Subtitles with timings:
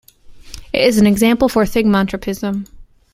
[0.73, 2.65] It is an example for thigmotropism.